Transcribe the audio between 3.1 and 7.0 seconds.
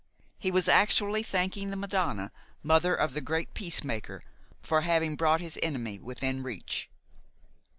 the great peacemaker for having brought his enemy within reach!